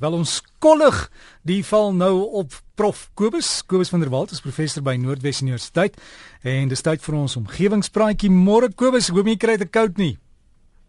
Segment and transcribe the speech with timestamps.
[0.00, 0.96] Wel ons kollig
[1.44, 5.98] die val nou op Prof Kobus, Kobus van der Walt is professor by Noordwes Universiteit
[6.40, 8.30] en dis tyd vir ons omgewingspraatjie.
[8.32, 10.14] Môre Kobus, ek hoop jy kry dit koud nie.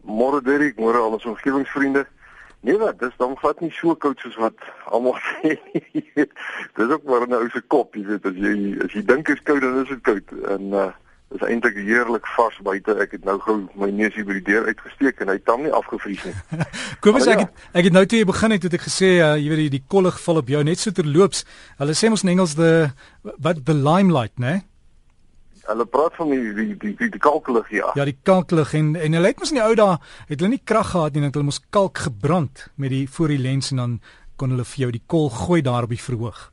[0.07, 2.05] Môre Derek, môre al ons omgewingsvriende.
[2.63, 4.63] Nee, wat, dis dan glad nie so koud soos wat
[4.95, 5.57] almal sê
[6.15, 8.55] dis ook maar 'n ou se kop, jy weet, as jy
[8.85, 10.91] as jy dink dit is koud dan is dit koud en uh
[11.31, 12.91] Dit is eintlik heerlik vars buite.
[12.99, 15.61] Ek het nou gou my neus hier by die deur uitgesteek en hy het hom
[15.63, 16.33] nie afgevries nie.
[17.03, 19.29] Kom ons ek het, ek het nou toe jy begin het, het ek gesê uh,
[19.39, 21.45] jy weet die kollig val op jou net so terloops.
[21.79, 22.91] Hulle sê ons in Engels the
[23.23, 24.57] what the limelight, né?
[25.69, 27.95] Hulle praat van die die die die, die kalklig ja.
[27.95, 30.63] Ja, die kalklig en en hulle het mos in die ou dae het hulle nie
[30.67, 33.99] krag gehad nie, hulle mos kalk gebrand met die voor die lens en dan
[34.35, 36.50] kon hulle vir jou die kol gooi daar op die verhoog.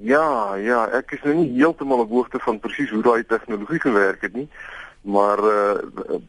[0.00, 4.20] Ja, ja, ek is nou nie heeltemal op hoogte van presies hoe daai tegnologie gewerk
[4.20, 4.48] het nie.
[5.06, 5.74] Maar uh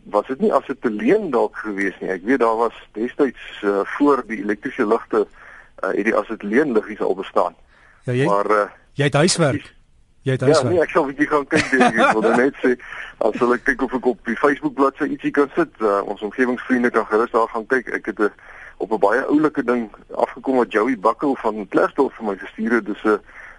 [0.04, 2.10] was dit nie as dit te leen dalk gewees nie.
[2.14, 6.44] Ek weet daar was destyds uh, voor die elektriese ligte uh het die as dit
[6.44, 7.56] leen liggies al bestaan.
[8.04, 9.74] Ja, jy Maar uh jy het huiswerk.
[10.22, 10.70] Jy het huiswerk.
[10.70, 12.14] Ja, nee, ek sal bietjie gaan kyk dink ek.
[12.14, 12.76] Wil net sê
[13.18, 16.94] as hulle kyk of ek op die Facebook bladsy ietsie kan sit, uh, ons omgewingsvriende
[16.94, 17.90] kan gerus daar gaan kyk.
[17.98, 18.32] Ek het 'n
[18.78, 22.86] op 'n baie oulike ding afgekom wat Joey Bakkel van Klerksdorp vir my gestuur het.
[22.86, 23.18] Dis 'n uh,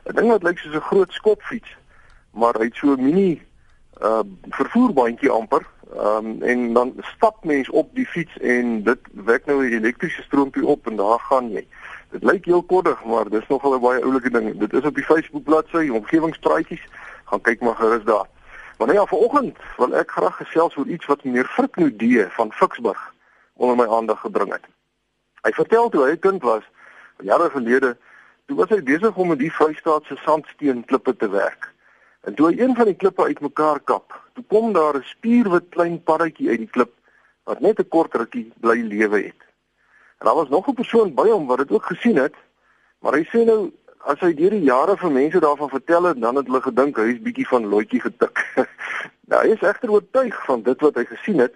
[0.08, 1.76] 'n ding wat lyk soos 'n groot skopfiets,
[2.30, 3.42] maar hy het so 'n mini
[4.02, 5.66] uh vervoerbandjie amper.
[5.96, 10.22] Ehm um, en dan stap mens op die fiets en dit wek nou 'n elektriese
[10.22, 11.66] stroompie op en daar gaan jy.
[12.10, 14.58] Dit lyk heel koddig, maar dis nogal 'n baie oulike ding.
[14.58, 16.84] Dit is op die Facebook bladsy, omgewingspraatjies.
[17.24, 18.26] Gaan kyk maar gerus daar.
[18.78, 23.14] Maar nou ja, vanoggend wil ek graag gesels oor iets wat meneer Friknodee van Ficksburg
[23.54, 24.64] onder my aandag gebring het.
[25.42, 26.62] Hy vertel toe hy 'n kind was,
[27.18, 27.96] jare gelede,
[28.48, 31.66] Toe was hy besig om met die Vrystaatse sandsteen klippe te werk.
[32.24, 35.98] En toe hy een van die klippe uitmekaar kap, toe kom daar 'n spierwit klein
[36.02, 36.94] paddatjie uit die klip
[37.44, 39.42] wat net 'n kort rukkie bly lewe het.
[40.18, 42.34] En daar was nog 'n persoon by hom wat dit ook gesien het,
[42.98, 46.36] maar hy sê nou as hy deur die jare vir mense daarvan vertel het, dan
[46.36, 48.44] het hulle gedink hy is bietjie van loetjie getik.
[49.28, 51.54] nou hy is egter oortuig van dit wat hy gesien het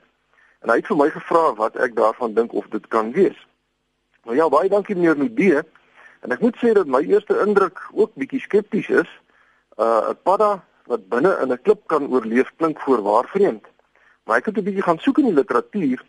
[0.60, 3.46] en hy het vir my gevra wat ek daarvan dink of dit kan wees.
[4.24, 5.62] Nou ja, baie dankie meneer Nudee.
[6.22, 9.10] En ek moet sê dat my eerste indruk ook bietjie skepties is.
[9.76, 13.66] Uh 'n padda wat binne in 'n klip kan oorleef klink voorwaar vreemd.
[14.24, 16.04] Maar ek het 'n bietjie gaan soek in die literatuur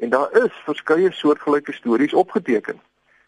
[0.00, 2.80] en daar is verskeie soortgelyke stories opgeteken.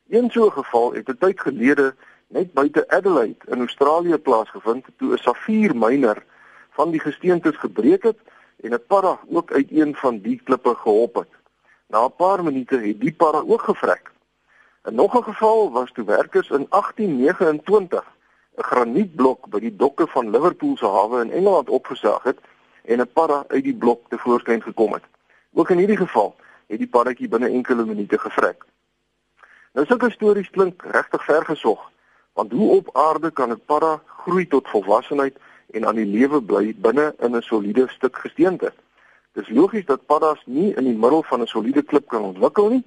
[0.09, 1.95] Een so 'n geval het 'n tyd gelede
[2.29, 6.25] net buite Adelaide in Australië plaasgevind toe 'n safiermyner
[6.71, 8.19] van die gesteentes gebreek het
[8.61, 11.33] en 'n padda ook uit een van die klippe gehop het.
[11.89, 14.15] Na 'n paar minute het die padda ook gevrek.
[14.87, 18.05] In nog 'n geval was toe werkers in 1829
[18.57, 22.39] 'n granietblok by die dokke van Liverpool se hawe in Engeland opgesaag het
[22.85, 25.03] en 'n padda uit die blok te voorskyn gekom het.
[25.53, 26.37] Ook in hierdie geval
[26.67, 28.65] het die paddatjie binne enkele minute gevrek.
[29.73, 31.91] Nou sulke stories klink regtig vergesog,
[32.33, 35.37] want hoe op aarde kan 'n padda groei tot volwassenheid
[35.71, 38.73] en aan die lewe bly binne in 'n soliede stuk gesteente?
[39.33, 42.85] Dis logies dat paddas nie in die middel van 'n soliede klip kan ontwikkel nie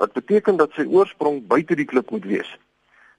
[0.00, 2.50] wat beteken dat sy oorsprong buite die klip moet wees.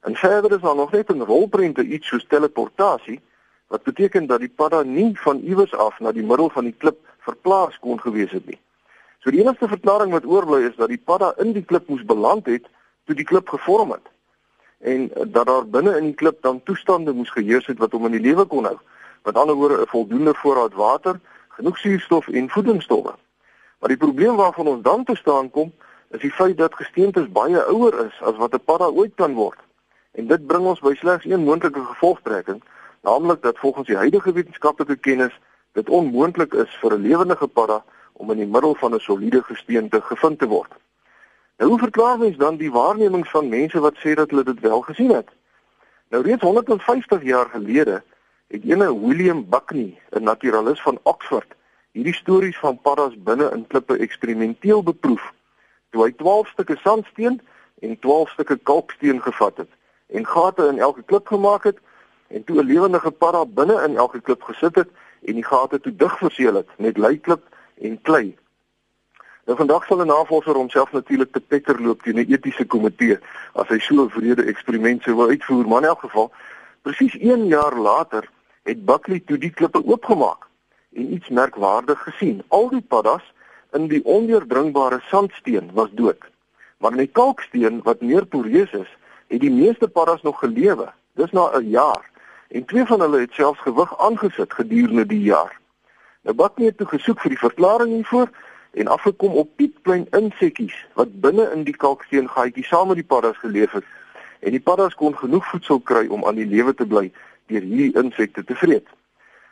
[0.02, 3.22] En verder is daar nog net 'n rolprente iets soos teleportasie
[3.68, 6.98] wat beteken dat die padda nie van iewers af na die middel van die klip
[7.20, 8.60] verplaas kon gewees het nie.
[9.20, 12.46] So die enigste verklaring wat oorbly is dat die padda in die klip moes beland
[12.46, 12.66] het
[13.06, 14.08] toe die klip gevorm het
[14.80, 18.18] en dat daar binne in die klip dan toestande moes geheers het wat hom in
[18.18, 18.78] die lewe kon hou.
[19.24, 23.14] Met ander woorde 'n voldoende voorraad water, genoeg suurstof en voedingsstowwe.
[23.80, 25.72] Maar die probleem waarvan ons dan te staan kom
[26.12, 29.60] is die feit dat gesteentes baie ouer is as wat 'n padda ooit kan word.
[30.12, 32.64] En dit bring ons by slegs een moontlike gevolgtrekking,
[33.02, 35.40] naamlik dat volgens die huidige wetenskaplike kennis
[35.72, 37.84] dit onmoontlik is vir 'n lewendige padda
[38.14, 40.72] om in die middel van 'n soliede gesteente gevind te word.
[41.58, 44.82] Nou hoe verklaar mens dan die waarnemings van mense wat sê dat hulle dit wel
[44.82, 45.30] gesien het?
[46.10, 48.04] Nou reeds 150 jaar gelede
[48.48, 51.56] het ene William Buckney, 'n naturalis van Oxford,
[51.92, 55.34] hierdie stories van paddas binne in klippe eksperimenteel beproef
[55.92, 57.42] toe hy 12 stukke sandsteen
[57.82, 59.70] en 12 stukke kalksteen gevat het
[60.08, 61.80] en gate in elke klip gemaak het
[62.28, 64.90] en toe 'n lewendige padda binne in elke klip gesit het
[65.22, 67.44] en die gate toe dig verseël het met leiklip
[67.82, 68.38] en klei.
[69.46, 73.18] Nou vandag sal 'n navorser homself natuurlik te petter loop teen 'n etiese komitee
[73.54, 76.32] as hy so 'n vrede eksperiment sou wou uitvoer, maar in elk geval
[76.82, 78.30] presies 1 jaar later
[78.64, 80.48] het Buckley toe die klippe oopgemaak
[80.94, 82.44] en iets merkwaardig gesien.
[82.48, 83.34] Al die paddas
[83.72, 86.24] in die ondeurdringbare sandsteen was dood.
[86.78, 88.90] Maar in die kalksteen wat meer poreus is,
[89.28, 90.92] het die meeste paddas nog gelewe.
[91.16, 92.10] Dis na 'n jaar
[92.48, 95.60] en twee van hulle het selfs gewig aangesit gedurende die jaar.
[96.22, 98.30] Nou Bakkie het toe gesoek vir die verklaring hiervoor
[98.72, 103.38] en afgekom op piepklein insekkies wat binne in die kalksteen gaatjie saam met die paddas
[103.38, 103.88] geleef het
[104.40, 107.12] en die paddas kon genoeg voedsel kry om aan die lewe te bly
[107.48, 108.88] deur hierdie insekte te vreet.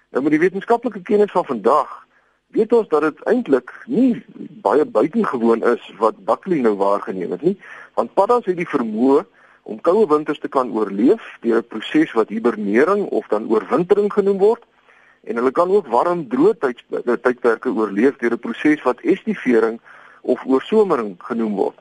[0.10, 2.06] Nou met die wetenskaplike kennis van vandag
[2.56, 4.24] weet ons dat dit eintlik nie
[4.64, 7.58] baie buitengewoon is wat Buckley nou waargeneem het nie,
[7.94, 9.26] want paddas het die vermoë
[9.70, 14.38] om koue winters te kan oorleef deur 'n proses wat hibernering of dan oorwintering genoem
[14.38, 14.64] word
[15.24, 16.74] en hulle kan ook warm droë
[17.22, 19.80] tydperke oorleef deur 'n proses wat estivering
[20.22, 21.78] of oorsomering genoem word.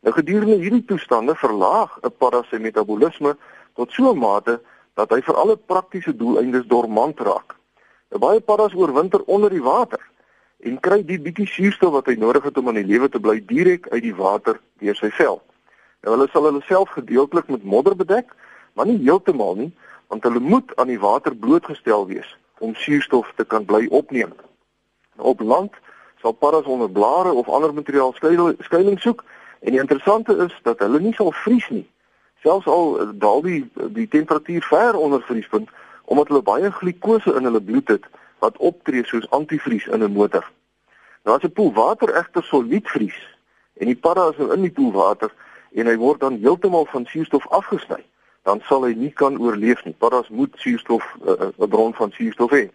[0.00, 3.36] Nou gedurende hierdie toestande verlaag 'n padda se metabolisme
[3.74, 4.60] tot so 'n mate
[4.94, 7.59] dat hy vir alle praktiese doeleindes dormant raak.
[8.18, 10.00] Baie paddas oorwinter onder die water
[10.58, 13.38] en kry die bietjie suurstof wat hy nodig het om aan die lewe te bly
[13.46, 15.38] direk uit die water deur sy vel.
[16.02, 18.34] Nou hulle sal hulle self gedeeltelik met modder bedek,
[18.74, 19.70] maar nie heeltemal nie,
[20.08, 22.28] want hulle moet aan die water blootgestel wees
[22.58, 24.34] om suurstof te kan bly opneem.
[25.16, 25.78] Nou, op land
[26.20, 29.24] sal paddas onder blare of ander materiaal skuilings soek
[29.60, 31.86] en die interessante is dat hulle nie sal vries nie.
[32.42, 33.62] Selfs al daal die
[33.96, 35.70] die temperatuur ver onder vriespunt
[36.10, 38.06] omdat hulle baie glikose in hulle bloed het
[38.42, 40.44] wat optree soos antivries in 'n motor.
[41.24, 43.20] Nou as 'n poel water egter solied vries
[43.80, 45.30] en die padda is nou in die poelwater
[45.72, 48.02] en hy word dan heeltemal van suurstof afgesny,
[48.42, 49.94] dan sal hy nie kan oorleef nie.
[49.94, 52.70] Paddas moet suurstof eh, eh, 'n uh, bron van suurstof hê.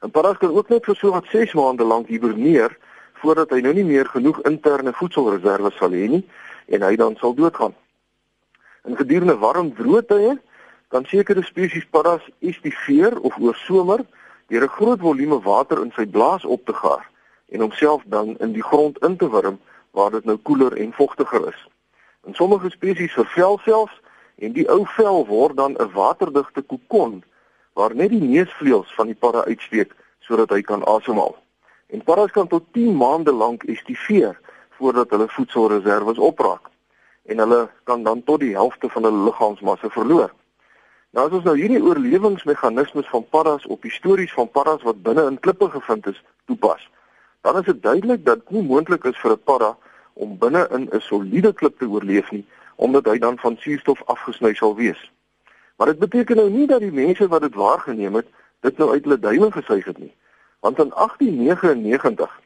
[0.00, 2.78] En paddas kan ook net vir so wat 6 maande lank hiberneer
[3.12, 6.24] voordat hy nou nie meer genoeg interne voedselreserve sal hê nie
[6.66, 7.74] en hy dan sal doodgaan.
[8.84, 10.38] In gedurende warm droë tye
[10.92, 14.04] kan sekere spesies paddas estiveer of oorsomer
[14.52, 17.08] deur 'n groot volume water in sy blaas op te gaar
[17.48, 19.58] en homself dan in die grond in te wurm
[19.90, 21.60] waar dit nou koeler en vogtiger is.
[22.26, 24.00] In sommige spesies vervel selfs
[24.36, 27.24] en die ou vel word dan 'n waterdigte kokon
[27.72, 31.36] waar net die neusvleuels van die padda uitsteek sodat hy kan asemhaal.
[31.86, 34.38] En paddas kan tot 10 maande lank estiveer
[34.70, 36.68] voordat hulle voedselreserwes opraak
[37.22, 40.32] en hulle kan dan tot die helfte van hulle liggaamsmassa verloor.
[41.12, 45.34] Nou as ons nou hierdie oorlewingsmeganismes van paddas op histories van paddas wat binne in
[45.44, 46.86] klippe gevind is toepas,
[47.44, 49.76] dan is dit duidelik dat dit nie moontlik is vir 'n padda
[50.12, 54.54] om binne in 'n soliede klip te oorleef nie, omdat hy dan van suurstof afgesny
[54.54, 55.10] sal wees.
[55.76, 58.26] Maar dit beteken nou nie dat die mense wat dit waargeneem het,
[58.60, 60.14] dit nou uit hulle duime gesuig het nie.
[60.60, 62.40] Want in 1899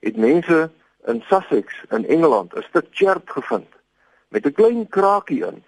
[0.00, 0.70] het mense
[1.06, 3.68] in Sussex in Engeland 'n stuk chert gevind
[4.28, 5.64] met 'n klein kraakie in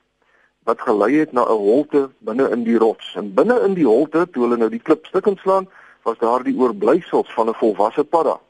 [0.64, 3.14] wat gelei het na 'n holte binne in die rots.
[3.16, 5.68] En binne in die holte, toe hulle nou die klip stukkend slaan,
[6.02, 8.40] was daar die oorblysels van 'n volwasse padda.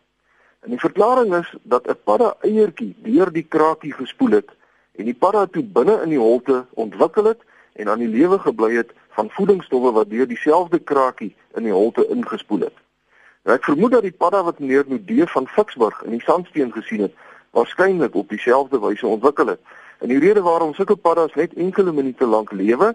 [0.61, 4.50] En die verklaring is dat 'n padda eiertjie deur die krakie gespoel het
[4.93, 7.40] en die padda toe binne in die holte ontwikkel het
[7.72, 12.06] en aan die lewe gebly het van voedingsstowwe wat deur dieselfde krakie in die holte
[12.08, 12.76] ingespoel het.
[13.44, 17.00] Nou ek vermoed dat die padda wat meneer Nudee van Ficksburg in die sandsteen gesien
[17.00, 17.14] het,
[17.50, 19.60] waarskynlik op dieselfde wyse ontwikkel het.
[20.04, 22.90] En die rede waarom sulke paddas net enkele minute lank lewe,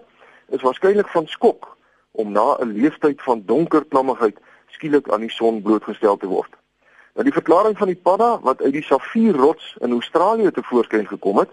[0.54, 1.66] is waarskynlik van skok
[2.10, 6.52] om na 'n leeftyd van donker klammigheid skielik aan die son blootgestel te word.
[7.14, 11.38] Nou die verklaring van die padda wat uit die Safierrots in Australië te voorskyn gekom
[11.38, 11.50] het,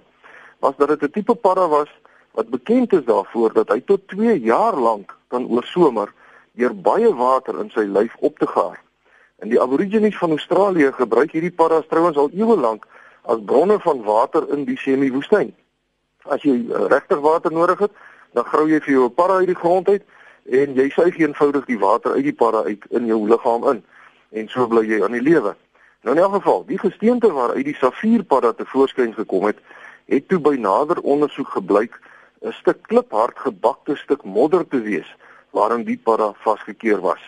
[0.59, 1.89] was dat dit 'n tipe padda was
[2.31, 6.13] wat bekend is daarvoor dat hy tot 2 jaar lank kan oorsomer
[6.53, 8.81] deur baie water in sy lyf op te gaar.
[9.39, 12.85] En die Aborigines van Australië gebruik hierdie paddas trouens al eeue lank
[13.27, 15.51] as bronne van water in die semi-woestyn.
[16.31, 17.91] As jy uh, regtig water nodig het,
[18.35, 20.03] dan grou jy vir jou 'n padda uit die grond uit
[20.59, 23.83] en jy suig eenvoudig die water uit die padda uit in jou liggaam in
[24.31, 25.55] en so bly jy aan die lewe.
[26.03, 29.57] Nou in elk geval, die gesteente waaruit die safierpadda te voorskyn gekom het,
[30.05, 31.99] het toe by nader ondersoek gebleik
[32.41, 35.15] 'n stuk kliphard gebakte stuk modder te wees
[35.51, 37.23] waarin die padda vasgekeer was.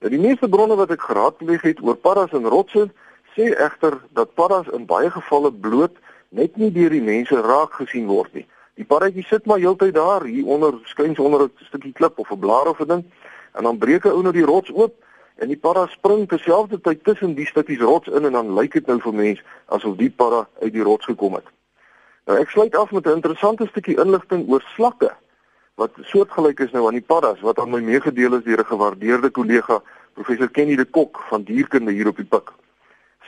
[0.00, 2.90] Nou die meeste bronne wat ek geraadpleeg het oor paddas en rotse
[3.36, 5.96] sê egter dat paddas in baie gevalle bloot
[6.28, 8.46] net nie deur die mense raak gesien word nie.
[8.80, 12.38] Die paddatjie sit maar heeltyd daar hier onder skuins onder 'n stukkie klip of 'n
[12.38, 13.04] blaar of 'n ding
[13.52, 14.94] en dan breek hy onder die rots oop
[15.36, 19.00] en die padda spring terselfdertyd tussen die stukkies rots in en dan lyk dit nou
[19.00, 21.46] vir mens asof die padda uit die rots gekom het.
[22.26, 25.12] Nou ek sluit af met 'n interessante stukkie inligting oor slakke
[25.74, 29.30] wat soortgelyk is nou aan die paddas wat aan my meegedeel is deur 'n gewaardeerde
[29.30, 29.82] kollega
[30.14, 32.52] professor Kenny de Kok van dierkunde hier op die Pik.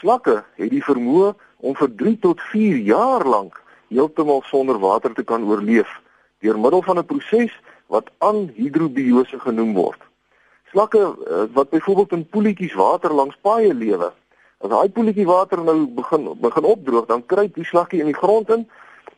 [0.05, 1.31] Slakke het die vermoë
[1.65, 3.55] om vir 3 tot 4 jaar lank
[3.89, 5.89] heeltemal sonder water te kan oorleef
[6.45, 7.53] deur middel van 'n proses
[7.89, 10.01] wat anhidrobiose genoem word.
[10.73, 14.13] Slakke eh, wat byvoorbeeld in poeltjies water langs paaie lewe.
[14.61, 18.51] As daai poeltjie water nou begin begin opdroog, dan kruip die slakkie in die grond
[18.51, 18.69] in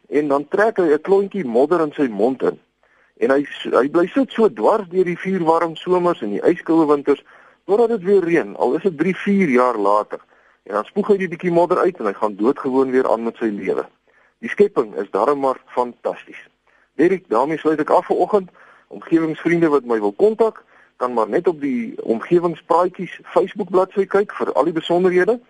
[0.09, 2.61] en dan trek hy 'n klontjie modder in sy mond in.
[3.19, 3.43] En hy
[3.75, 7.25] hy bly sit so dwars deur die vuurwarm somers en die ijskoue winters
[7.67, 10.21] totdat dit weer reën, al is dit 3, 4 jaar later.
[10.67, 13.37] En dan spoeg hy die bietjie modder uit en hy gaan doodgewoon weer aan met
[13.39, 13.87] sy lewe.
[14.43, 16.49] Die skepping is darem maar fantasties.
[16.99, 18.51] Derek, daarmee sluit ek af vanoggend.
[18.89, 20.65] Omgewingsvriende wat my wil kontak,
[20.97, 25.41] kan maar net op die omgewingspraatjies Facebook bladsy kyk vir al die besonderhede.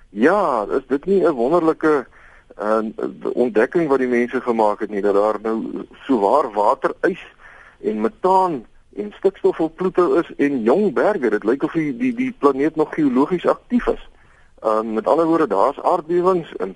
[0.09, 2.07] Ja, is dit nie 'n wonderlike
[2.61, 2.79] uh,
[3.33, 7.21] ontdekking wat die mense gemaak het nie dat daar nou so waar waterys
[7.81, 8.65] en metaan
[8.95, 11.29] en stikstof op Pluto is en jong berge.
[11.29, 14.09] Dit lyk of die die, die planeet nog geologies aktief is.
[14.63, 16.75] Um met ander woorde, daar's aardbewings en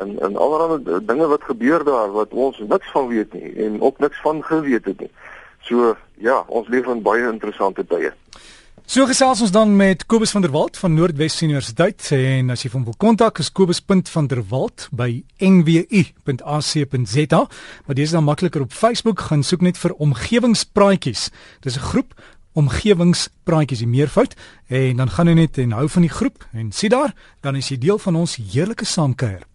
[0.00, 3.98] en en allerlei dinge wat gebeur daar wat ons niks van weet nie en ook
[3.98, 5.12] niks van geweet het nie.
[5.60, 8.12] So ja, ons leef in baie interessante tye.
[8.90, 12.72] So gesels ons dan met Kobus van der Walt van Noordwes Universiteit en as jy
[12.72, 17.42] hom wil kontak is kobus.vanderwalt by nwu.ac.za
[17.86, 21.28] maar dis dan makliker op Facebook gaan soek net vir omgewingspraatjies.
[21.62, 22.18] Dis 'n groep
[22.58, 24.34] omgewingspraatjies die meervoud
[24.66, 27.68] en dan gaan jy net en hou van die groep en sien daar dan is
[27.68, 29.49] jy deel van ons heerlike saamkuier.